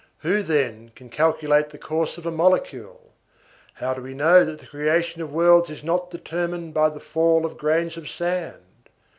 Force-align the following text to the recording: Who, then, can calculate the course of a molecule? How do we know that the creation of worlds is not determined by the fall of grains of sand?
Who, 0.21 0.41
then, 0.41 0.89
can 0.95 1.09
calculate 1.09 1.69
the 1.69 1.77
course 1.77 2.17
of 2.17 2.25
a 2.25 2.31
molecule? 2.31 3.13
How 3.75 3.93
do 3.93 4.01
we 4.01 4.15
know 4.15 4.43
that 4.43 4.57
the 4.57 4.65
creation 4.65 5.21
of 5.21 5.31
worlds 5.31 5.69
is 5.69 5.83
not 5.83 6.09
determined 6.09 6.73
by 6.73 6.89
the 6.89 6.99
fall 6.99 7.45
of 7.45 7.55
grains 7.59 7.97
of 7.97 8.09
sand? 8.09 8.89